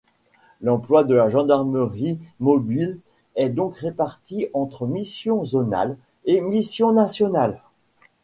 [0.61, 2.97] L'emploi de la gendarmerie mobile
[3.35, 7.61] est donc réparti entre missions zonales et missions nationales.